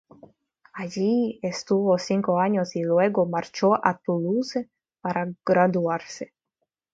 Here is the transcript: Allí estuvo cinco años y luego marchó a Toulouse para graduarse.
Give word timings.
Allí 0.73 1.39
estuvo 1.43 1.95
cinco 1.99 2.39
años 2.39 2.75
y 2.75 2.81
luego 2.81 3.27
marchó 3.27 3.75
a 3.75 3.99
Toulouse 4.03 4.67
para 4.99 5.31
graduarse. 5.45 6.33